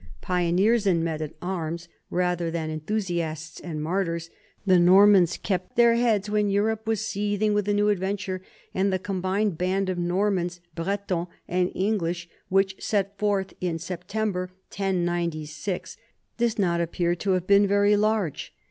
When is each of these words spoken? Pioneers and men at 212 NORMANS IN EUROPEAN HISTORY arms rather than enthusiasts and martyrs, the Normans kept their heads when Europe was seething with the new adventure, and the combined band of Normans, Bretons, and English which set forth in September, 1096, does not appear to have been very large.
Pioneers 0.19 0.87
and 0.87 1.03
men 1.03 1.21
at 1.21 1.39
212 1.41 1.43
NORMANS 1.47 1.85
IN 1.85 1.91
EUROPEAN 2.09 2.09
HISTORY 2.09 2.25
arms 2.25 2.39
rather 2.41 2.51
than 2.51 2.69
enthusiasts 2.71 3.59
and 3.59 3.83
martyrs, 3.83 4.29
the 4.65 4.79
Normans 4.79 5.37
kept 5.37 5.75
their 5.75 5.93
heads 5.93 6.27
when 6.27 6.49
Europe 6.49 6.87
was 6.87 7.05
seething 7.05 7.53
with 7.53 7.65
the 7.65 7.73
new 7.75 7.89
adventure, 7.89 8.41
and 8.73 8.91
the 8.91 8.97
combined 8.97 9.59
band 9.59 9.89
of 9.89 9.99
Normans, 9.99 10.59
Bretons, 10.73 11.27
and 11.47 11.71
English 11.75 12.27
which 12.49 12.83
set 12.83 13.15
forth 13.19 13.53
in 13.61 13.77
September, 13.77 14.47
1096, 14.75 15.97
does 16.39 16.57
not 16.57 16.81
appear 16.81 17.13
to 17.13 17.33
have 17.33 17.45
been 17.45 17.67
very 17.67 17.95
large. 17.95 18.55